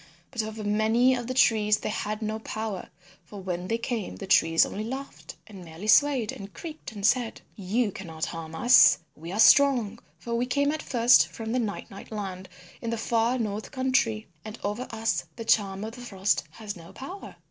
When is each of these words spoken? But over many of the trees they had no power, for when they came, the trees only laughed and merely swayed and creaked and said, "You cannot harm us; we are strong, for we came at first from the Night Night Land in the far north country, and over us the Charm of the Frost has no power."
But 0.31 0.41
over 0.41 0.63
many 0.63 1.13
of 1.13 1.27
the 1.27 1.33
trees 1.35 1.77
they 1.77 1.89
had 1.91 2.23
no 2.23 2.39
power, 2.39 2.89
for 3.23 3.39
when 3.39 3.67
they 3.67 3.77
came, 3.77 4.15
the 4.15 4.25
trees 4.25 4.65
only 4.65 4.83
laughed 4.83 5.35
and 5.45 5.63
merely 5.63 5.85
swayed 5.85 6.31
and 6.31 6.51
creaked 6.51 6.91
and 6.91 7.05
said, 7.05 7.41
"You 7.55 7.91
cannot 7.91 8.25
harm 8.25 8.55
us; 8.55 8.97
we 9.15 9.31
are 9.31 9.37
strong, 9.39 9.99
for 10.17 10.33
we 10.33 10.47
came 10.47 10.71
at 10.71 10.81
first 10.81 11.27
from 11.27 11.51
the 11.51 11.59
Night 11.59 11.91
Night 11.91 12.11
Land 12.11 12.49
in 12.81 12.89
the 12.89 12.97
far 12.97 13.37
north 13.37 13.69
country, 13.69 14.25
and 14.43 14.57
over 14.63 14.87
us 14.89 15.25
the 15.35 15.45
Charm 15.45 15.83
of 15.83 15.91
the 15.93 16.01
Frost 16.01 16.45
has 16.53 16.75
no 16.75 16.91
power." 16.93 17.35